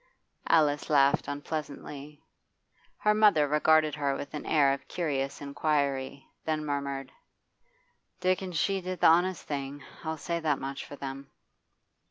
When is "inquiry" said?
5.41-6.25